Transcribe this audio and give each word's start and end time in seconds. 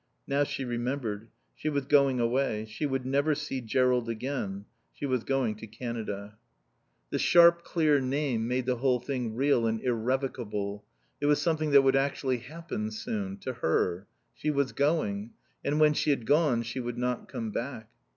Now 0.25 0.43
she 0.45 0.65
remembered. 0.65 1.27
She 1.53 1.69
was 1.69 1.85
going 1.85 2.19
away. 2.19 2.65
She 2.65 2.87
would 2.87 3.05
never 3.05 3.35
see 3.35 3.61
Jerrold 3.61 4.09
again. 4.09 4.65
She 4.91 5.05
was 5.05 5.23
going 5.23 5.53
to 5.57 5.67
Canada. 5.67 6.39
The 7.11 7.19
sharp, 7.19 7.63
clear 7.63 7.99
name 8.01 8.47
made 8.47 8.65
the 8.65 8.77
whole 8.77 8.99
thing 8.99 9.35
real 9.35 9.67
and 9.67 9.79
irrevocable. 9.79 10.83
It 11.21 11.27
was 11.27 11.39
something 11.39 11.69
that 11.69 11.83
would 11.83 11.95
actually 11.95 12.37
happen 12.37 12.89
soon. 12.89 13.37
To 13.41 13.53
her. 13.53 14.07
She 14.33 14.49
was 14.49 14.71
going. 14.71 15.33
And 15.63 15.79
when 15.79 15.93
she 15.93 16.09
had 16.09 16.25
gone 16.25 16.63
she 16.63 16.79
would 16.79 16.97
not 16.97 17.27
come 17.27 17.51
back. 17.51 17.87